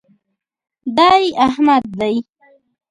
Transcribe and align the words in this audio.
دی 0.97 1.23
احمد 1.47 1.83
دئ. 1.99 2.15